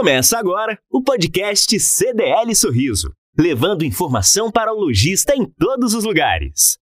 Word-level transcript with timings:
Começa 0.00 0.38
agora 0.38 0.78
o 0.90 1.02
podcast 1.02 1.78
CDL 1.78 2.54
Sorriso, 2.56 3.12
levando 3.38 3.84
informação 3.84 4.50
para 4.50 4.72
o 4.72 4.80
lojista 4.80 5.36
em 5.36 5.44
todos 5.44 5.92
os 5.92 6.04
lugares. 6.04 6.78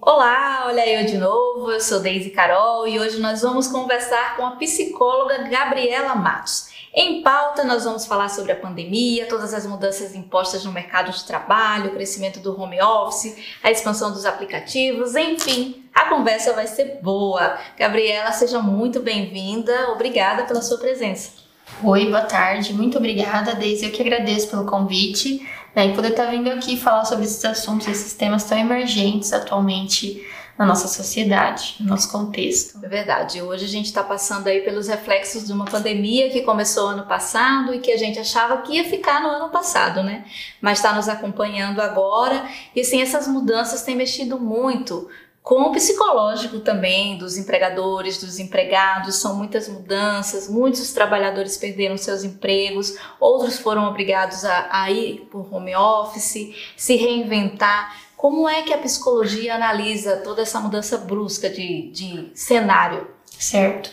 Olá, 0.00 0.64
olha 0.66 0.88
eu 0.88 1.04
de 1.04 1.18
novo, 1.18 1.70
eu 1.70 1.78
sou 1.78 2.00
Deise 2.00 2.30
Carol 2.30 2.88
e 2.88 2.98
hoje 2.98 3.20
nós 3.20 3.42
vamos 3.42 3.68
conversar 3.68 4.34
com 4.34 4.46
a 4.46 4.52
psicóloga 4.52 5.46
Gabriela 5.50 6.14
Matos. 6.14 6.70
Em 6.94 7.22
pauta, 7.22 7.62
nós 7.64 7.84
vamos 7.84 8.06
falar 8.06 8.30
sobre 8.30 8.52
a 8.52 8.56
pandemia, 8.56 9.28
todas 9.28 9.52
as 9.52 9.66
mudanças 9.66 10.14
impostas 10.14 10.64
no 10.64 10.72
mercado 10.72 11.12
de 11.12 11.22
trabalho, 11.22 11.90
o 11.90 11.94
crescimento 11.96 12.40
do 12.40 12.58
home 12.58 12.80
office, 12.80 13.36
a 13.62 13.70
expansão 13.70 14.10
dos 14.10 14.24
aplicativos, 14.24 15.14
enfim, 15.14 15.84
a 15.94 16.08
conversa 16.08 16.54
vai 16.54 16.66
ser 16.66 16.98
boa. 17.02 17.58
Gabriela, 17.76 18.32
seja 18.32 18.58
muito 18.62 19.00
bem-vinda, 19.00 19.90
obrigada 19.90 20.44
pela 20.44 20.62
sua 20.62 20.78
presença. 20.78 21.44
Oi, 21.82 22.06
boa 22.06 22.22
tarde, 22.22 22.72
muito 22.72 22.96
obrigada, 22.96 23.54
Deise. 23.54 23.84
Eu 23.84 23.92
que 23.92 24.00
agradeço 24.00 24.48
pelo 24.48 24.64
convite 24.64 25.46
né, 25.74 25.88
e 25.88 25.94
poder 25.94 26.12
estar 26.12 26.26
vindo 26.26 26.48
aqui 26.48 26.78
falar 26.78 27.04
sobre 27.04 27.24
esses 27.24 27.44
assuntos, 27.44 27.86
esses 27.86 28.14
temas 28.14 28.44
tão 28.44 28.56
emergentes 28.56 29.32
atualmente 29.32 30.24
na 30.56 30.64
nossa 30.64 30.88
sociedade, 30.88 31.76
no 31.80 31.88
nosso 31.88 32.10
contexto. 32.10 32.78
É 32.82 32.88
verdade. 32.88 33.42
Hoje 33.42 33.66
a 33.66 33.68
gente 33.68 33.86
está 33.86 34.02
passando 34.02 34.46
aí 34.46 34.62
pelos 34.62 34.88
reflexos 34.88 35.44
de 35.44 35.52
uma 35.52 35.66
pandemia 35.66 36.30
que 36.30 36.42
começou 36.42 36.88
ano 36.88 37.04
passado 37.04 37.74
e 37.74 37.78
que 37.78 37.92
a 37.92 37.98
gente 37.98 38.18
achava 38.18 38.62
que 38.62 38.76
ia 38.76 38.84
ficar 38.84 39.20
no 39.20 39.28
ano 39.28 39.50
passado, 39.50 40.02
né? 40.02 40.24
Mas 40.62 40.78
está 40.78 40.94
nos 40.94 41.10
acompanhando 41.10 41.80
agora 41.80 42.48
e 42.74 42.80
assim 42.80 43.02
essas 43.02 43.28
mudanças 43.28 43.82
têm 43.82 43.94
mexido 43.94 44.40
muito 44.40 45.10
com 45.46 45.62
o 45.62 45.70
psicológico 45.70 46.58
também 46.58 47.16
dos 47.18 47.38
empregadores, 47.38 48.20
dos 48.20 48.40
empregados. 48.40 49.14
São 49.14 49.36
muitas 49.36 49.68
mudanças, 49.68 50.48
muitos 50.48 50.92
trabalhadores 50.92 51.56
perderam 51.56 51.96
seus 51.96 52.24
empregos, 52.24 52.98
outros 53.20 53.56
foram 53.56 53.84
obrigados 53.86 54.44
a, 54.44 54.66
a 54.72 54.90
ir 54.90 55.28
por 55.30 55.46
home 55.54 55.76
office, 55.76 56.52
se 56.76 56.96
reinventar. 56.96 57.96
Como 58.16 58.48
é 58.48 58.62
que 58.62 58.74
a 58.74 58.78
psicologia 58.78 59.54
analisa 59.54 60.16
toda 60.16 60.42
essa 60.42 60.58
mudança 60.58 60.98
brusca 60.98 61.48
de, 61.48 61.92
de 61.92 62.32
cenário? 62.34 63.06
Certo. 63.38 63.92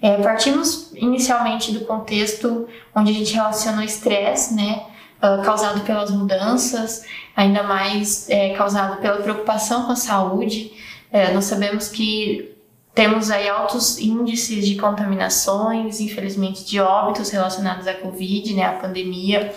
É, 0.00 0.16
partimos 0.22 0.90
inicialmente 0.94 1.70
do 1.72 1.84
contexto 1.84 2.66
onde 2.96 3.10
a 3.10 3.14
gente 3.14 3.34
relaciona 3.34 3.82
o 3.82 3.84
estresse, 3.84 4.54
né, 4.54 4.86
uh, 5.18 5.44
causado 5.44 5.82
pelas 5.82 6.10
mudanças, 6.10 7.04
ainda 7.36 7.62
mais 7.62 8.26
é, 8.30 8.54
causado 8.54 9.02
pela 9.02 9.18
preocupação 9.18 9.84
com 9.84 9.92
a 9.92 9.96
saúde. 9.96 10.82
É, 11.14 11.32
nós 11.32 11.44
sabemos 11.44 11.86
que 11.86 12.56
temos 12.92 13.30
aí 13.30 13.48
altos 13.48 14.00
índices 14.00 14.66
de 14.66 14.74
contaminações, 14.74 16.00
infelizmente 16.00 16.64
de 16.64 16.80
óbitos 16.80 17.30
relacionados 17.30 17.86
à 17.86 17.94
Covid, 17.94 18.52
né, 18.52 18.64
à 18.64 18.72
pandemia. 18.72 19.54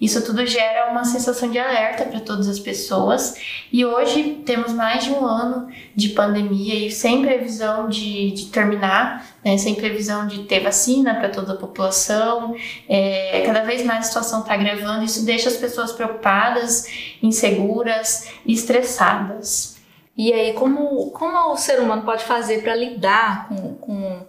Isso 0.00 0.20
tudo 0.24 0.44
gera 0.44 0.90
uma 0.90 1.04
sensação 1.04 1.48
de 1.48 1.60
alerta 1.60 2.04
para 2.06 2.18
todas 2.18 2.48
as 2.48 2.58
pessoas. 2.58 3.36
E 3.72 3.84
hoje 3.84 4.42
temos 4.44 4.72
mais 4.72 5.04
de 5.04 5.10
um 5.10 5.24
ano 5.24 5.68
de 5.94 6.08
pandemia 6.08 6.74
e 6.74 6.90
sem 6.90 7.22
previsão 7.22 7.88
de, 7.88 8.32
de 8.32 8.46
terminar, 8.46 9.24
né? 9.44 9.56
sem 9.56 9.76
previsão 9.76 10.26
de 10.26 10.42
ter 10.42 10.58
vacina 10.58 11.14
para 11.14 11.28
toda 11.28 11.52
a 11.52 11.56
população. 11.56 12.56
É, 12.88 13.44
cada 13.46 13.62
vez 13.62 13.86
mais 13.86 14.00
a 14.00 14.08
situação 14.08 14.40
está 14.40 14.54
agravando. 14.54 15.04
Isso 15.04 15.24
deixa 15.24 15.48
as 15.48 15.56
pessoas 15.56 15.92
preocupadas, 15.92 16.88
inseguras 17.22 18.28
e 18.44 18.52
estressadas. 18.52 19.75
E 20.16 20.32
aí, 20.32 20.54
como, 20.54 21.10
como 21.10 21.52
o 21.52 21.56
ser 21.56 21.78
humano 21.80 22.02
pode 22.02 22.24
fazer 22.24 22.62
para 22.62 22.74
lidar 22.74 23.48
com, 23.48 23.74
com 23.74 24.26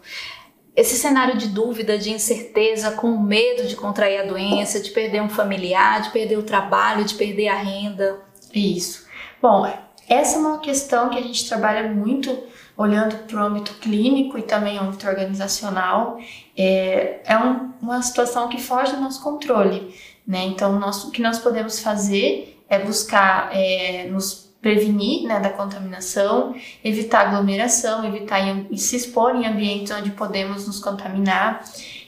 esse 0.76 0.96
cenário 0.96 1.38
de 1.38 1.48
dúvida, 1.48 1.98
de 1.98 2.12
incerteza, 2.12 2.92
com 2.92 3.18
medo 3.18 3.66
de 3.66 3.76
contrair 3.76 4.22
a 4.22 4.26
doença, 4.26 4.80
de 4.80 4.92
perder 4.92 5.22
um 5.22 5.30
familiar, 5.30 6.02
de 6.02 6.12
perder 6.12 6.38
o 6.38 6.44
trabalho, 6.44 7.06
de 7.06 7.16
perder 7.16 7.48
a 7.48 7.56
renda? 7.56 8.20
Isso. 8.54 9.08
Bom, 9.42 9.66
essa 10.10 10.36
é 10.36 10.40
uma 10.40 10.60
questão 10.60 11.10
que 11.10 11.18
a 11.18 11.22
gente 11.22 11.48
trabalha 11.48 11.90
muito 11.90 12.38
olhando 12.78 13.16
para 13.26 13.38
o 13.38 13.44
âmbito 13.44 13.74
clínico 13.76 14.38
e 14.38 14.44
também 14.44 14.78
âmbito 14.78 15.08
organizacional. 15.08 16.20
É, 16.56 17.22
é 17.26 17.38
um, 17.38 17.72
uma 17.82 18.02
situação 18.02 18.48
que 18.48 18.62
foge 18.62 18.92
do 18.94 19.02
nosso 19.02 19.24
controle. 19.24 19.96
Né? 20.28 20.44
Então, 20.46 20.78
nós, 20.78 21.06
o 21.06 21.12
que 21.12 21.22
nós 21.22 21.40
podemos 21.40 21.80
fazer 21.80 22.62
é 22.70 22.78
buscar 22.78 23.50
é, 23.52 24.08
nos 24.10 24.47
prevenir 24.68 25.26
né, 25.26 25.40
da 25.40 25.50
contaminação, 25.50 26.54
evitar 26.84 27.28
aglomeração, 27.28 28.04
evitar 28.04 28.42
se 28.76 28.98
expor 28.98 29.34
em 29.34 29.46
ambientes 29.46 29.94
onde 29.94 30.12
podemos 30.12 30.68
nos 30.68 30.78
contaminar, 30.82 31.64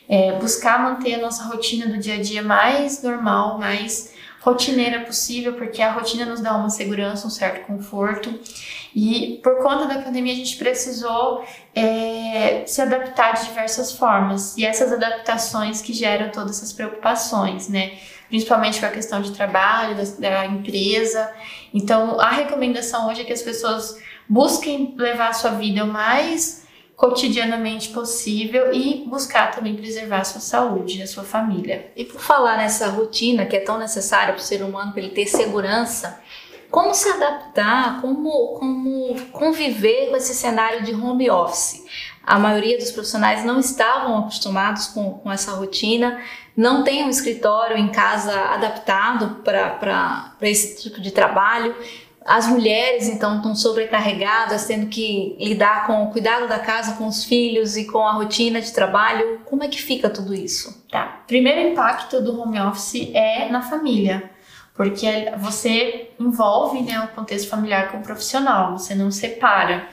é, 0.09 0.34
buscar 0.34 0.84
manter 0.84 1.14
a 1.14 1.20
nossa 1.20 1.46
rotina 1.46 1.88
do 1.88 1.97
dia 1.97 2.16
a 2.16 2.22
dia 2.22 2.44
mais 2.44 3.02
normal, 3.02 3.58
mais 3.58 4.14
rotineira 4.41 5.01
possível, 5.01 5.53
porque 5.53 5.81
a 5.81 5.91
rotina 5.91 6.25
nos 6.25 6.39
dá 6.39 6.55
uma 6.55 6.69
segurança, 6.69 7.27
um 7.27 7.29
certo 7.29 7.66
conforto. 7.66 8.33
E 8.95 9.39
por 9.44 9.57
conta 9.61 9.85
da 9.85 10.01
pandemia, 10.01 10.33
a 10.33 10.35
gente 10.35 10.55
precisou 10.57 11.44
é, 11.75 12.63
se 12.66 12.81
adaptar 12.81 13.33
de 13.33 13.45
diversas 13.45 13.91
formas. 13.91 14.57
E 14.57 14.66
essas 14.66 14.91
adaptações 14.91 15.81
que 15.81 15.94
geram 15.94 16.29
todas 16.31 16.57
essas 16.57 16.73
preocupações, 16.73 17.67
né? 17.67 17.97
Principalmente 18.29 18.79
com 18.79 18.85
a 18.85 18.89
questão 18.89 19.22
de 19.22 19.31
trabalho, 19.31 19.95
da, 19.95 20.03
da 20.29 20.45
empresa. 20.45 21.31
Então, 21.73 22.19
a 22.19 22.29
recomendação 22.29 23.09
hoje 23.09 23.22
é 23.22 23.23
que 23.25 23.33
as 23.33 23.41
pessoas 23.41 23.97
busquem 24.28 24.95
levar 24.97 25.29
a 25.29 25.33
sua 25.33 25.51
vida 25.51 25.83
o 25.83 25.88
mais 25.88 26.59
cotidianamente 26.99 27.89
possível 27.89 28.73
e 28.73 29.05
buscar 29.07 29.51
também 29.51 29.73
preservar 29.73 30.17
a 30.17 30.23
sua 30.25 30.41
saúde, 30.41 31.01
a 31.01 31.07
sua 31.07 31.23
família. 31.23 31.89
E 31.95 32.03
por 32.03 32.19
falar 32.19 32.57
nessa 32.57 32.89
rotina 32.89 33.45
que 33.45 33.55
é 33.55 33.61
tão 33.61 33.77
necessária 33.77 34.33
para 34.33 34.41
o 34.41 34.43
ser 34.43 34.61
humano, 34.61 34.91
para 34.91 35.01
ele 35.01 35.11
ter 35.11 35.25
segurança, 35.25 36.21
como 36.69 36.93
se 36.93 37.07
adaptar, 37.07 38.01
como, 38.01 38.59
como 38.59 39.15
conviver 39.31 40.09
com 40.09 40.17
esse 40.17 40.35
cenário 40.35 40.83
de 40.83 40.93
home 40.93 41.29
office? 41.29 41.85
A 42.21 42.37
maioria 42.37 42.77
dos 42.77 42.91
profissionais 42.91 43.45
não 43.45 43.61
estavam 43.61 44.17
acostumados 44.17 44.87
com, 44.87 45.13
com 45.19 45.31
essa 45.31 45.53
rotina, 45.53 46.21
não 46.55 46.83
tem 46.83 47.05
um 47.05 47.09
escritório 47.09 47.77
em 47.77 47.87
casa 47.87 48.37
adaptado 48.37 49.41
para 49.41 50.35
esse 50.41 50.83
tipo 50.83 50.99
de 50.99 51.11
trabalho. 51.11 51.73
As 52.25 52.47
mulheres, 52.47 53.07
então, 53.07 53.38
estão 53.38 53.56
sobrecarregadas, 53.56 54.66
tendo 54.66 54.88
que 54.88 55.35
lidar 55.40 55.88
com 55.88 56.03
o 56.03 56.12
cuidado 56.12 56.47
da 56.47 56.59
casa, 56.59 56.96
com 56.96 57.07
os 57.07 57.24
filhos 57.24 57.78
e 57.78 57.85
com 57.85 58.06
a 58.06 58.12
rotina 58.12 58.62
de 58.62 58.72
trabalho. 58.74 59.40
Como 59.46 59.63
é 59.63 59.68
que 59.68 59.81
fica 59.81 60.09
tudo 60.09 60.34
isso? 60.34 60.85
Tá. 60.91 61.24
Primeiro 61.25 61.72
impacto 61.72 62.22
do 62.22 62.40
home 62.40 62.59
office 62.59 63.09
é 63.13 63.50
na 63.50 63.62
família, 63.62 64.29
porque 64.75 65.31
você 65.38 66.12
envolve 66.19 66.81
né, 66.81 67.00
o 67.02 67.16
contexto 67.16 67.50
familiar 67.50 67.91
com 67.91 68.00
o 68.00 68.03
profissional, 68.03 68.78
você 68.78 68.94
não 68.94 69.12
separa. 69.12 69.88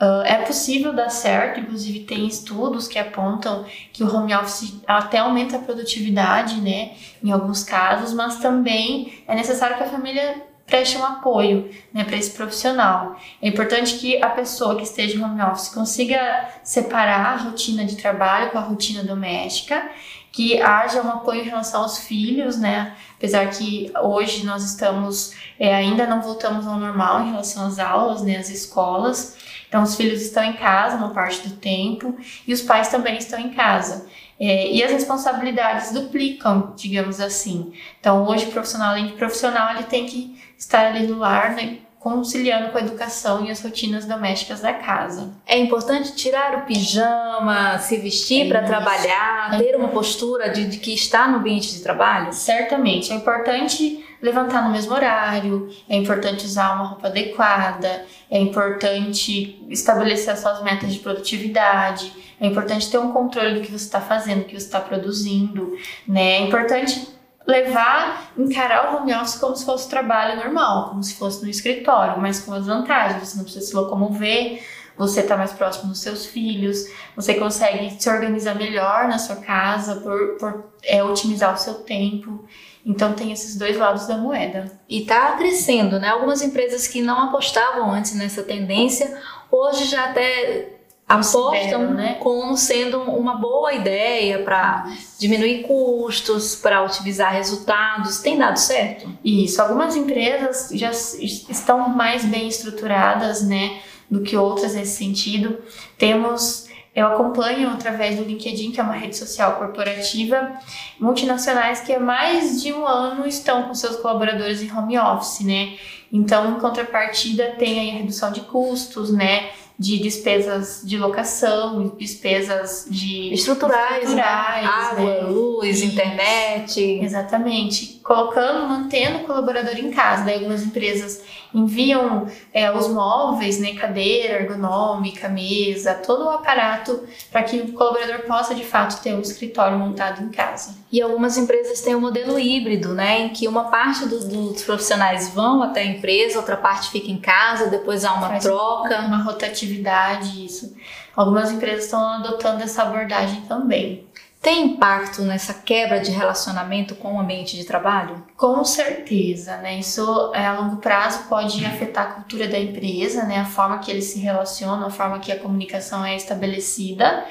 Uh, 0.00 0.22
é 0.24 0.42
possível 0.42 0.92
dar 0.92 1.08
certo, 1.08 1.58
inclusive 1.58 2.00
tem 2.00 2.24
estudos 2.24 2.86
que 2.86 3.00
apontam 3.00 3.64
que 3.92 4.04
o 4.04 4.14
home 4.14 4.32
office 4.32 4.80
até 4.86 5.18
aumenta 5.18 5.56
a 5.56 5.60
produtividade, 5.60 6.60
né, 6.60 6.92
em 7.22 7.32
alguns 7.32 7.64
casos, 7.64 8.12
mas 8.14 8.38
também 8.38 9.24
é 9.26 9.34
necessário 9.34 9.76
que 9.76 9.82
a 9.82 9.88
família 9.88 10.47
preste 10.68 10.98
um 10.98 11.04
apoio 11.04 11.70
né, 11.92 12.04
para 12.04 12.16
esse 12.16 12.30
profissional. 12.30 13.16
É 13.42 13.48
importante 13.48 13.96
que 13.98 14.22
a 14.22 14.28
pessoa 14.28 14.76
que 14.76 14.82
esteja 14.82 15.16
em 15.16 15.24
home 15.24 15.42
office 15.42 15.70
consiga 15.70 16.48
separar 16.62 17.32
a 17.32 17.36
rotina 17.36 17.84
de 17.84 17.96
trabalho 17.96 18.50
com 18.50 18.58
a 18.58 18.60
rotina 18.60 19.02
doméstica, 19.02 19.90
que 20.30 20.60
haja 20.60 21.02
um 21.02 21.10
apoio 21.10 21.40
em 21.40 21.44
relação 21.44 21.82
aos 21.82 21.98
filhos, 21.98 22.58
né? 22.58 22.94
Apesar 23.16 23.48
que 23.50 23.90
hoje 24.00 24.44
nós 24.44 24.62
estamos, 24.62 25.34
é, 25.58 25.74
ainda 25.74 26.06
não 26.06 26.20
voltamos 26.20 26.66
ao 26.66 26.78
normal 26.78 27.22
em 27.22 27.30
relação 27.30 27.66
às 27.66 27.78
aulas, 27.78 28.22
né, 28.22 28.36
às 28.36 28.50
escolas. 28.50 29.36
Então, 29.68 29.82
os 29.82 29.96
filhos 29.96 30.22
estão 30.22 30.44
em 30.44 30.52
casa 30.52 30.96
uma 30.96 31.10
parte 31.10 31.48
do 31.48 31.56
tempo 31.56 32.16
e 32.46 32.52
os 32.52 32.62
pais 32.62 32.88
também 32.88 33.18
estão 33.18 33.40
em 33.40 33.50
casa. 33.50 34.06
É, 34.40 34.70
e 34.70 34.82
as 34.82 34.92
responsabilidades 34.92 35.92
duplicam, 35.92 36.72
digamos 36.76 37.20
assim. 37.20 37.72
Então, 38.00 38.26
hoje, 38.26 38.46
o 38.46 38.52
profissional, 38.52 38.90
além 38.90 39.08
de 39.08 39.12
profissional, 39.14 39.74
ele 39.74 39.84
tem 39.84 40.06
que 40.06 40.38
estar 40.56 40.86
ali 40.86 41.06
no 41.06 41.18
lar, 41.18 41.54
né, 41.54 41.78
conciliando 41.98 42.70
com 42.70 42.78
a 42.78 42.80
educação 42.80 43.44
e 43.44 43.50
as 43.50 43.60
rotinas 43.60 44.04
domésticas 44.04 44.60
da 44.60 44.72
casa. 44.72 45.32
É 45.44 45.58
importante 45.58 46.14
tirar 46.14 46.58
o 46.58 46.62
pijama, 46.62 47.78
se 47.78 47.96
vestir 47.96 48.46
é 48.46 48.48
para 48.48 48.62
trabalhar, 48.62 49.54
é. 49.54 49.58
ter 49.58 49.76
uma 49.76 49.88
postura 49.88 50.48
de, 50.50 50.66
de 50.66 50.78
que 50.78 50.94
está 50.94 51.26
no 51.26 51.38
ambiente 51.38 51.72
de 51.72 51.80
trabalho? 51.80 52.32
Certamente. 52.32 53.12
É 53.12 53.16
importante 53.16 54.04
levantar 54.20 54.64
no 54.64 54.70
mesmo 54.70 54.92
horário, 54.92 55.68
é 55.88 55.96
importante 55.96 56.44
usar 56.44 56.74
uma 56.74 56.84
roupa 56.84 57.08
adequada, 57.08 58.04
é 58.30 58.38
importante 58.38 59.64
estabelecer 59.68 60.32
as 60.32 60.40
suas 60.40 60.62
metas 60.62 60.92
de 60.92 61.00
produtividade, 61.00 62.12
é 62.40 62.46
importante 62.46 62.90
ter 62.90 62.98
um 62.98 63.12
controle 63.12 63.54
do 63.54 63.60
que 63.60 63.70
você 63.70 63.84
está 63.84 64.00
fazendo, 64.00 64.40
do 64.40 64.44
que 64.44 64.58
você 64.58 64.66
está 64.66 64.80
produzindo, 64.80 65.76
né? 66.06 66.38
É 66.38 66.40
importante 66.42 67.08
levar, 67.46 68.30
encarar 68.36 68.92
o 68.92 68.96
home 68.98 69.14
office 69.14 69.36
como 69.36 69.56
se 69.56 69.64
fosse 69.64 69.88
trabalho 69.88 70.36
normal, 70.36 70.90
como 70.90 71.02
se 71.02 71.14
fosse 71.14 71.42
no 71.42 71.48
escritório, 71.48 72.20
mas 72.20 72.40
com 72.40 72.52
as 72.52 72.66
vantagens, 72.66 73.26
você 73.26 73.36
não 73.38 73.44
precisa 73.44 73.64
se 73.64 73.74
locomover, 73.74 74.62
você 74.98 75.20
está 75.20 75.36
mais 75.36 75.52
próximo 75.52 75.90
dos 75.90 76.00
seus 76.00 76.26
filhos, 76.26 76.86
você 77.14 77.34
consegue 77.34 77.96
se 77.98 78.10
organizar 78.10 78.54
melhor 78.56 79.06
na 79.06 79.18
sua 79.18 79.36
casa 79.36 79.96
por, 79.96 80.36
por 80.38 80.64
é, 80.82 81.02
otimizar 81.02 81.54
o 81.54 81.58
seu 81.58 81.74
tempo. 81.74 82.44
Então 82.84 83.12
tem 83.12 83.32
esses 83.32 83.56
dois 83.56 83.76
lados 83.76 84.06
da 84.06 84.16
moeda. 84.16 84.72
E 84.88 85.02
está 85.02 85.32
crescendo, 85.36 86.00
né? 86.00 86.08
Algumas 86.08 86.42
empresas 86.42 86.88
que 86.88 87.00
não 87.00 87.28
apostavam 87.28 87.90
antes 87.90 88.14
nessa 88.14 88.42
tendência, 88.42 89.16
hoje 89.50 89.84
já 89.84 90.06
até 90.06 90.78
apostam 91.08 91.94
né? 91.94 92.18
como 92.20 92.54
sendo 92.56 93.00
uma 93.00 93.36
boa 93.36 93.72
ideia 93.72 94.40
para 94.40 94.92
diminuir 95.18 95.62
custos, 95.62 96.54
para 96.54 96.82
otimizar 96.82 97.32
resultados. 97.32 98.18
Tem 98.18 98.36
dado 98.36 98.58
certo? 98.58 99.08
Isso. 99.24 99.60
Algumas 99.62 99.96
empresas 99.96 100.68
já 100.72 100.90
estão 100.90 101.88
mais 101.88 102.24
bem 102.24 102.48
estruturadas, 102.48 103.42
né, 103.42 103.80
do 104.10 104.22
que 104.22 104.36
outras 104.36 104.74
nesse 104.74 104.96
sentido. 104.96 105.58
Temos 105.96 106.68
eu 106.98 107.06
acompanho 107.06 107.68
através 107.70 108.16
do 108.16 108.24
LinkedIn, 108.24 108.72
que 108.72 108.80
é 108.80 108.82
uma 108.82 108.94
rede 108.94 109.16
social 109.16 109.54
corporativa, 109.54 110.58
multinacionais 110.98 111.80
que 111.80 111.92
há 111.92 112.00
mais 112.00 112.60
de 112.60 112.72
um 112.72 112.84
ano 112.84 113.24
estão 113.24 113.62
com 113.64 113.74
seus 113.74 113.96
colaboradores 113.98 114.60
em 114.60 114.72
home 114.76 114.98
office, 114.98 115.46
né? 115.46 115.76
Então, 116.12 116.56
em 116.56 116.60
contrapartida, 116.60 117.54
tem 117.58 117.78
aí 117.78 117.90
a 117.90 117.94
redução 117.94 118.32
de 118.32 118.40
custos, 118.42 119.12
né? 119.12 119.50
de 119.78 119.96
despesas 120.00 120.82
de 120.84 120.98
locação, 120.98 121.94
despesas 121.96 122.84
de 122.90 123.32
estruturais, 123.32 124.08
estruturais 124.08 124.14
né? 124.14 124.22
água, 124.22 125.14
né? 125.14 125.20
luz, 125.20 125.82
internet. 125.82 126.80
Exatamente. 127.00 128.00
Colocando, 128.02 128.68
mantendo 128.68 129.18
o 129.18 129.24
colaborador 129.24 129.78
em 129.78 129.92
casa. 129.92 130.24
Daí 130.24 130.34
algumas 130.34 130.64
empresas 130.64 131.22
enviam 131.54 132.26
é, 132.52 132.70
os 132.70 132.88
móveis, 132.88 133.58
né, 133.58 133.74
cadeira 133.74 134.42
ergonômica, 134.42 135.28
mesa, 135.28 135.94
todo 135.94 136.24
o 136.24 136.30
aparato 136.30 137.04
para 137.30 137.42
que 137.42 137.58
o 137.58 137.72
colaborador 137.72 138.26
possa 138.26 138.54
de 138.54 138.64
fato 138.64 139.00
ter 139.02 139.14
um 139.14 139.20
escritório 139.20 139.78
montado 139.78 140.22
em 140.22 140.28
casa. 140.28 140.76
E 140.90 141.00
algumas 141.00 141.38
empresas 141.38 141.80
têm 141.80 141.94
o 141.94 141.98
um 141.98 142.00
modelo 142.00 142.38
híbrido, 142.38 142.92
né, 142.92 143.20
em 143.20 143.28
que 143.30 143.46
uma 143.48 143.64
parte 143.64 144.06
do, 144.06 144.26
dos 144.26 144.62
profissionais 144.62 145.28
vão 145.30 145.62
até 145.62 145.82
a 145.82 145.86
empresa, 145.98 146.38
outra 146.38 146.56
parte 146.56 146.90
fica 146.90 147.10
em 147.10 147.18
casa, 147.18 147.66
depois 147.66 148.04
há 148.04 148.14
uma 148.14 148.28
Faz 148.28 148.44
troca, 148.44 149.00
uma 149.00 149.22
rotatividade, 149.22 150.44
isso. 150.44 150.74
Algumas 151.14 151.50
empresas 151.50 151.84
estão 151.84 152.00
adotando 152.00 152.62
essa 152.62 152.82
abordagem 152.82 153.42
também. 153.42 154.08
Tem 154.40 154.66
impacto 154.66 155.22
nessa 155.22 155.52
quebra 155.52 155.98
de 155.98 156.12
relacionamento 156.12 156.94
com 156.94 157.16
o 157.16 157.20
ambiente 157.20 157.56
de 157.56 157.64
trabalho? 157.64 158.24
Com 158.36 158.64
certeza, 158.64 159.56
né? 159.56 159.80
Isso 159.80 160.30
é, 160.32 160.46
a 160.46 160.60
longo 160.60 160.76
prazo 160.76 161.24
pode 161.28 161.64
afetar 161.66 162.06
a 162.06 162.10
cultura 162.12 162.46
da 162.46 162.58
empresa, 162.58 163.24
né? 163.24 163.40
A 163.40 163.44
forma 163.44 163.78
que 163.78 163.90
eles 163.90 164.04
se 164.04 164.20
relacionam, 164.20 164.86
a 164.86 164.90
forma 164.90 165.18
que 165.18 165.32
a 165.32 165.38
comunicação 165.38 166.04
é 166.04 166.14
estabelecida. 166.14 167.26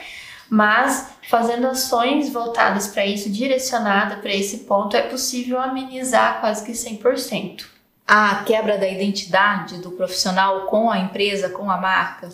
Mas 0.49 1.09
fazendo 1.29 1.67
ações 1.67 2.29
voltadas 2.29 2.87
para 2.87 3.05
isso, 3.05 3.29
direcionada 3.29 4.17
para 4.17 4.33
esse 4.33 4.59
ponto, 4.59 4.95
é 4.95 5.01
possível 5.01 5.59
amenizar 5.59 6.41
quase 6.41 6.65
que 6.65 6.73
100%. 6.73 7.76
A 8.07 8.43
quebra 8.45 8.77
da 8.77 8.87
identidade 8.87 9.79
do 9.79 9.91
profissional 9.91 10.61
com 10.67 10.89
a 10.89 10.97
empresa, 10.97 11.49
com 11.49 11.69
a 11.69 11.77
marca? 11.77 12.29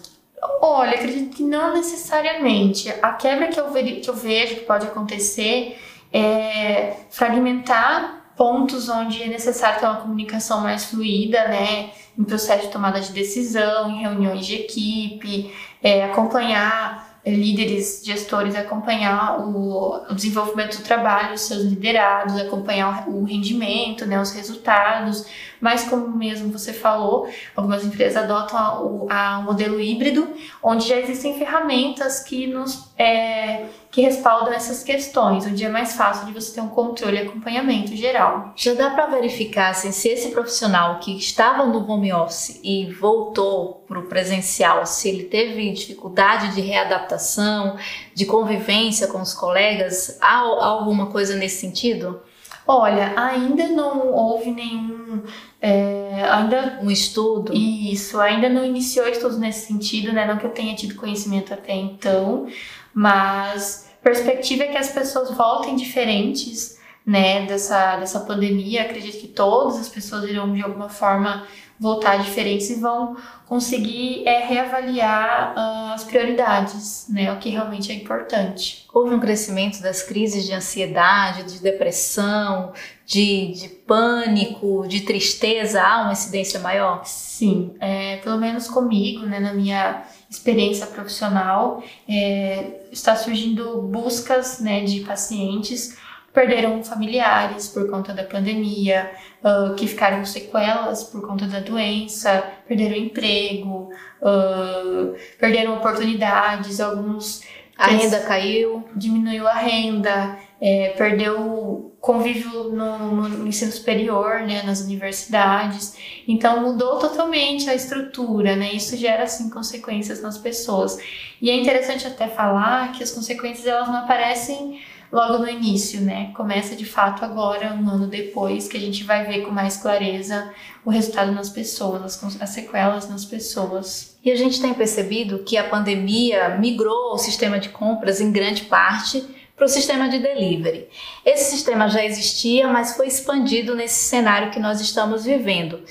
Olha, 0.62 0.92
acredito 0.92 1.36
que 1.36 1.44
não 1.44 1.74
necessariamente. 1.74 2.94
A 3.02 3.14
quebra 3.14 3.48
que 3.48 3.60
eu, 3.60 3.72
ve 3.72 3.96
que 4.02 4.10
eu 4.10 4.16
vejo 4.16 4.56
que 4.56 4.62
pode 4.62 4.86
acontecer 4.86 5.80
é 6.12 6.98
fragmentar 7.10 8.24
pontos 8.36 8.90
onde 8.90 9.24
é 9.24 9.28
necessário 9.28 9.80
ter 9.80 9.86
uma 9.86 10.02
comunicação 10.02 10.62
mais 10.62 10.86
fluida, 10.86 11.48
né? 11.48 11.90
Em 12.18 12.24
processo 12.24 12.68
de 12.68 12.72
tomada 12.72 13.00
de 13.00 13.12
decisão, 13.12 13.90
em 13.90 14.02
reuniões 14.02 14.46
de 14.46 14.56
equipe, 14.56 15.52
é, 15.82 16.04
acompanhar 16.04 17.14
líderes, 17.26 18.02
gestores, 18.04 18.54
acompanhar 18.56 19.40
o, 19.40 20.10
o, 20.10 20.14
desenvolvimento 20.14 20.78
do 20.78 20.84
trabalho, 20.84 21.34
os 21.34 21.42
seus 21.42 21.64
liderados, 21.64 22.36
acompanhar 22.38 23.08
o, 23.08 23.24
rendimento, 23.24 24.06
né, 24.06 24.20
os 24.20 24.32
resultados. 24.32 25.26
Mas 25.64 25.86
como 25.86 26.10
mesmo 26.10 26.52
você 26.52 26.74
falou, 26.74 27.26
algumas 27.56 27.86
empresas 27.86 28.22
adotam 28.22 28.86
o 28.86 29.44
modelo 29.44 29.80
híbrido, 29.80 30.28
onde 30.62 30.90
já 30.90 30.98
existem 30.98 31.40
ferramentas 31.40 32.20
que 32.20 32.48
nos 32.48 32.92
é, 32.98 33.68
que 33.90 34.02
respaldam 34.02 34.54
essas 34.54 34.84
questões, 34.84 35.46
onde 35.46 35.64
é 35.64 35.70
mais 35.70 35.96
fácil 35.96 36.26
de 36.26 36.34
você 36.34 36.56
ter 36.56 36.60
um 36.60 36.68
controle 36.68 37.16
e 37.16 37.22
acompanhamento 37.22 37.96
geral. 37.96 38.52
Já 38.58 38.74
dá 38.74 38.90
para 38.90 39.06
verificar 39.06 39.70
assim, 39.70 39.94
se 39.94 40.10
esse 40.10 40.32
profissional 40.32 41.00
que 41.00 41.18
estava 41.18 41.66
no 41.66 41.90
home 41.90 42.12
office 42.12 42.60
e 42.62 42.92
voltou 42.92 43.86
para 43.88 44.00
o 44.00 44.08
presencial, 44.08 44.86
se 44.86 45.08
ele 45.08 45.24
teve 45.24 45.72
dificuldade 45.72 46.54
de 46.56 46.60
readaptação, 46.60 47.78
de 48.14 48.26
convivência 48.26 49.08
com 49.08 49.22
os 49.22 49.34
colegas, 49.34 50.18
há, 50.20 50.40
há 50.40 50.66
alguma 50.66 51.06
coisa 51.06 51.38
nesse 51.38 51.62
sentido? 51.62 52.22
Olha, 52.68 53.14
ainda 53.18 53.68
não 53.68 54.08
houve 54.14 54.52
nenhum. 54.52 55.24
É, 55.62 56.26
ainda 56.30 56.80
um 56.82 56.90
estudo. 56.90 57.54
Isso, 57.54 58.20
ainda 58.20 58.50
não 58.50 58.64
iniciou 58.66 59.08
estudos 59.08 59.38
nesse 59.38 59.68
sentido, 59.68 60.14
né? 60.14 60.26
Não 60.26 60.38
que 60.38 60.46
eu 60.46 60.52
tenha 60.52 60.76
tido 60.76 60.96
conhecimento 60.96 61.54
até 61.54 61.74
então, 61.74 62.48
mas 62.94 63.90
perspectiva 64.02 64.64
é 64.64 64.68
que 64.68 64.78
as 64.78 64.90
pessoas 64.90 65.32
voltem 65.32 65.76
diferentes, 65.76 66.78
né, 67.06 67.46
dessa, 67.46 67.98
dessa 67.98 68.20
pandemia. 68.22 68.84
Acredito 68.84 69.20
que 69.20 69.28
todas 69.28 69.78
as 69.78 69.90
pessoas 69.90 70.24
irão 70.30 70.54
de 70.54 70.62
alguma 70.62 70.90
forma 70.90 71.46
voltar 71.80 72.18
diferentes 72.18 72.70
e 72.70 72.76
vão 72.76 73.18
conseguir 73.46 74.26
é, 74.26 74.46
reavaliar 74.46 75.54
uh, 75.54 75.83
as 75.94 76.04
prioridades, 76.04 77.06
né, 77.10 77.32
o 77.32 77.38
que 77.38 77.50
realmente 77.50 77.92
é 77.92 77.96
importante. 77.96 78.86
Houve 78.94 79.14
um 79.14 79.20
crescimento 79.20 79.82
das 79.82 80.04
crises 80.04 80.46
de 80.46 80.54
ansiedade, 80.54 81.44
de 81.44 81.60
depressão, 81.60 82.74
de, 83.06 83.54
de 83.54 83.70
pânico, 83.70 84.86
de 84.88 85.02
tristeza, 85.02 85.82
há 85.82 86.04
uma 86.04 86.12
incidência 86.14 86.60
maior? 86.60 87.06
Sim, 87.06 87.76
é, 87.80 88.18
pelo 88.18 88.38
menos 88.38 88.68
comigo, 88.68 89.26
né, 89.26 89.40
na 89.40 89.54
minha 89.54 90.04
experiência 90.30 90.88
profissional, 90.88 91.84
é, 92.10 92.82
está 92.92 93.16
surgindo 93.16 93.82
buscas 93.84 94.60
né, 94.60 94.84
de 94.84 95.02
pacientes 95.02 95.98
perderam 96.34 96.84
familiares 96.84 97.68
por 97.68 97.90
conta 97.90 98.14
da 98.14 98.24
pandemia, 98.24 99.12
uh, 99.44 99.76
que 99.76 99.88
ficaram 99.88 100.26
sequelas 100.26 101.04
por 101.04 101.26
conta 101.26 101.46
da 101.46 101.60
doença, 101.60 102.44
perderam 102.68 102.96
emprego, 102.96 103.90
uh, 104.22 105.16
perderam 105.40 105.76
oportunidades, 105.76 106.82
alguns. 106.82 107.44
A 107.76 107.88
renda 107.88 108.20
caiu. 108.22 108.88
Diminuiu 108.96 109.48
a 109.48 109.54
renda, 109.54 110.38
é, 110.62 110.90
perdeu 110.96 111.92
convívio 112.00 112.66
no, 112.66 113.28
no, 113.28 113.48
ensino 113.48 113.72
superior, 113.72 114.42
né, 114.42 114.62
nas 114.62 114.82
universidades. 114.82 115.98
Então 116.28 116.62
mudou 116.62 117.00
totalmente 117.00 117.70
a 117.70 117.74
estrutura, 117.74 118.56
né? 118.56 118.72
Isso 118.74 118.96
gera 118.96 119.24
assim 119.24 119.50
consequências 119.50 120.22
nas 120.22 120.38
pessoas. 120.38 120.98
E 121.42 121.50
é 121.50 121.56
interessante 121.56 122.06
até 122.06 122.28
falar 122.28 122.92
que 122.92 123.04
as 123.04 123.12
consequências 123.12 123.66
elas 123.66 123.88
não 123.88 123.98
aparecem 123.98 124.80
logo 125.14 125.38
no 125.38 125.48
início, 125.48 126.02
né? 126.02 126.32
Começa 126.36 126.76
de 126.76 126.86
fato 126.86 127.24
agora, 127.24 127.76
um 127.76 127.88
ano 127.88 128.08
depois, 128.08 128.68
que 128.68 128.76
a 128.76 128.80
gente 128.80 129.04
vai 129.04 129.24
ver 129.24 129.44
com 129.44 129.52
mais 129.52 129.78
clareza 129.78 130.52
o 130.84 130.90
resultado 130.90 131.32
nas 131.32 131.50
pessoas, 131.50 132.02
as, 132.02 132.42
as 132.42 132.50
sequelas 132.50 133.08
nas 133.08 133.24
pessoas. 133.24 134.18
E 134.26 134.32
a 134.32 134.36
gente 134.36 134.60
tem 134.60 134.74
percebido 134.74 135.44
que 135.44 135.56
a 135.56 135.70
pandemia 135.70 136.58
migrou 136.58 137.14
o 137.14 137.18
sistema 137.20 137.60
de 137.60 137.70
compras 137.70 138.20
em 138.20 138.32
grande 138.32 138.64
parte 138.64 139.24
para 139.56 139.66
o 139.66 139.70
sistema 139.70 140.10
de 140.10 140.18
delivery. 140.18 140.88
Esse 141.24 141.52
sistema 141.52 141.88
já 141.88 142.04
existia, 142.04 142.68
mas 142.68 142.98
foi 142.98 143.08
expandido 143.08 143.76
nesse 143.76 144.06
cenário 144.06 144.50
que 144.50 144.60
nós 144.60 144.82
estamos 144.82 145.26
vivendo. 145.26 145.82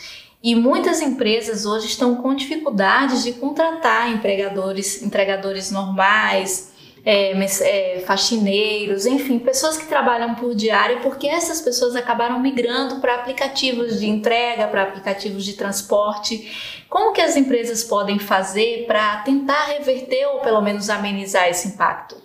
E 0.42 0.56
muitas 0.56 1.00
empresas 1.00 1.64
hoje 1.64 1.86
estão 1.86 2.16
com 2.16 2.34
dificuldades 2.34 3.22
de 3.22 3.34
contratar 3.34 4.10
empregadores, 4.10 5.00
entregadores 5.00 5.70
normais, 5.70 6.71
é, 7.04 7.32
é, 7.32 8.00
faxineiros, 8.00 9.06
enfim, 9.06 9.38
pessoas 9.38 9.76
que 9.76 9.86
trabalham 9.86 10.34
por 10.36 10.54
diária, 10.54 11.00
porque 11.00 11.26
essas 11.26 11.60
pessoas 11.60 11.96
acabaram 11.96 12.38
migrando 12.38 13.00
para 13.00 13.16
aplicativos 13.16 13.98
de 13.98 14.08
entrega, 14.08 14.68
para 14.68 14.84
aplicativos 14.84 15.44
de 15.44 15.54
transporte. 15.54 16.84
Como 16.88 17.12
que 17.12 17.20
as 17.20 17.36
empresas 17.36 17.82
podem 17.82 18.18
fazer 18.18 18.84
para 18.86 19.16
tentar 19.18 19.64
reverter 19.66 20.26
ou 20.26 20.40
pelo 20.40 20.60
menos 20.60 20.88
amenizar 20.88 21.48
esse 21.48 21.68
impacto? 21.68 22.16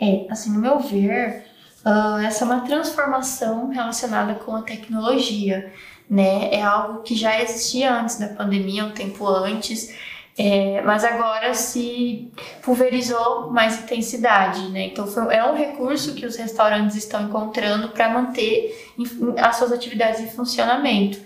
É, 0.00 0.26
assim, 0.30 0.50
no 0.50 0.60
meu 0.60 0.78
ver, 0.80 1.44
uh, 1.84 2.18
essa 2.24 2.44
é 2.44 2.46
uma 2.46 2.60
transformação 2.60 3.68
relacionada 3.68 4.34
com 4.34 4.56
a 4.56 4.62
tecnologia, 4.62 5.70
né? 6.08 6.48
É 6.50 6.62
algo 6.62 7.02
que 7.02 7.14
já 7.14 7.40
existia 7.40 7.92
antes 7.92 8.18
da 8.18 8.28
pandemia, 8.28 8.84
um 8.84 8.92
tempo 8.92 9.26
antes, 9.26 9.94
é, 10.36 10.82
mas 10.82 11.04
agora 11.04 11.54
se 11.54 12.32
pulverizou 12.60 13.50
mais 13.52 13.78
intensidade, 13.80 14.68
né? 14.70 14.86
Então 14.86 15.06
foi, 15.06 15.32
é 15.32 15.44
um 15.44 15.54
recurso 15.54 16.14
que 16.14 16.26
os 16.26 16.36
restaurantes 16.36 16.96
estão 16.96 17.22
encontrando 17.22 17.90
para 17.90 18.08
manter 18.08 18.92
as 19.38 19.56
suas 19.56 19.70
atividades 19.70 20.20
em 20.20 20.28
funcionamento. 20.28 21.18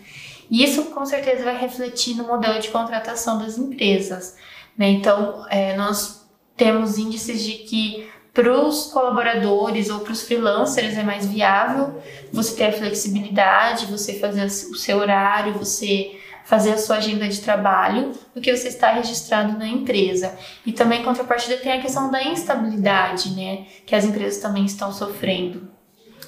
E 0.50 0.62
isso 0.62 0.86
com 0.86 1.06
certeza 1.06 1.44
vai 1.44 1.56
refletir 1.56 2.16
no 2.16 2.24
modelo 2.24 2.58
de 2.60 2.68
contratação 2.68 3.38
das 3.38 3.56
empresas. 3.56 4.36
Né? 4.76 4.90
Então, 4.90 5.44
é, 5.48 5.74
nós 5.76 6.28
temos 6.54 6.98
índices 6.98 7.42
de 7.42 7.52
que 7.52 8.08
para 8.34 8.52
os 8.60 8.92
colaboradores 8.92 9.88
ou 9.90 10.00
para 10.00 10.12
os 10.12 10.22
freelancers 10.22 10.96
é 10.96 11.02
mais 11.02 11.26
viável 11.26 12.00
você 12.32 12.54
ter 12.54 12.66
a 12.66 12.72
flexibilidade, 12.72 13.86
você 13.86 14.18
fazer 14.18 14.44
o 14.44 14.76
seu 14.76 14.98
horário, 14.98 15.54
você 15.54 16.16
fazer 16.49 16.73
a 16.73 16.78
sua 16.78 16.97
agenda 16.97 17.28
de 17.28 17.43
trabalho 17.43 18.12
do 18.35 18.40
que 18.40 18.57
você 18.57 18.69
estar 18.69 18.93
registrado 18.93 19.59
na 19.59 19.69
empresa. 19.69 20.35
E 20.64 20.73
também, 20.73 21.02
em 21.02 21.05
contrapartida, 21.05 21.59
tem 21.59 21.73
a 21.73 21.83
questão 21.83 22.11
da 22.11 22.23
instabilidade, 22.23 23.37
né? 23.37 23.67
Que 23.85 23.95
as 23.95 24.07
empresas 24.07 24.40
também 24.40 24.64
estão 24.64 24.90
sofrendo. 24.90 25.69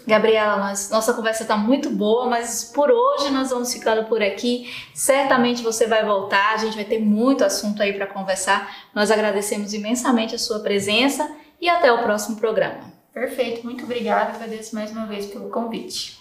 Gabriela, 0.07 0.59
nós, 0.59 0.91
nossa 0.91 1.15
conversa 1.15 1.45
está 1.45 1.57
muito 1.57 1.89
boa, 1.89 2.27
mas 2.27 2.71
por 2.75 2.91
hoje 2.91 3.31
nós 3.31 3.49
vamos 3.49 3.73
ficando 3.73 4.05
por 4.09 4.23
aqui. 4.23 4.71
Certamente 4.93 5.62
você 5.62 5.87
vai 5.87 6.05
voltar, 6.05 6.53
a 6.53 6.59
gente 6.59 6.75
vai 6.75 6.85
ter 6.85 6.99
muito 6.99 7.43
assunto 7.43 7.83
aí 7.83 7.95
para 7.95 8.07
conversar. 8.07 8.71
Nós 8.95 9.11
agradecemos 9.11 9.73
imensamente 9.73 10.35
a 10.35 10.39
sua 10.39 10.61
presença 10.61 11.35
e 11.59 11.67
até 11.67 11.91
o 11.91 12.03
próximo 12.03 12.37
programa. 12.37 12.93
Perfeito, 13.15 13.65
muito 13.65 13.85
obrigada. 13.85 14.35
Agradeço 14.35 14.75
mais 14.75 14.91
uma 14.91 15.07
vez 15.07 15.25
pelo 15.25 15.49
convite. 15.49 16.20